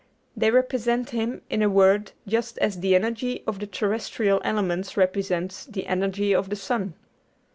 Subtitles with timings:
[0.35, 5.65] They represent Him, in a word, just as the energy of the terrestrial elements represents
[5.65, 6.95] the energy of the sun.